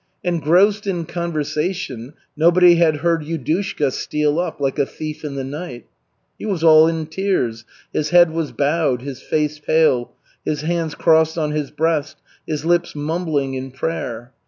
[0.23, 5.85] Engrossed in conversation nobody had heard Yudushka steal up "like a thief in the night."
[6.39, 10.11] He was all in tears, his head was bowed, his face pale,
[10.43, 12.17] his hands crossed on his breast,
[12.47, 14.31] his lips mumbling in prayer.